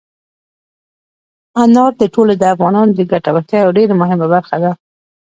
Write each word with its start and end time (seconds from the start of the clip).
انار 1.61 1.91
د 2.01 2.03
ټولو 2.13 2.31
افغانانو 2.53 2.91
د 2.97 3.01
ګټورتیا 3.11 3.57
یوه 3.61 3.75
ډېره 3.77 3.93
مهمه 4.01 4.27
برخه 4.33 4.55
ده. 4.63 4.71